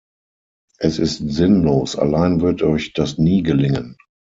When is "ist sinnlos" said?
0.97-1.95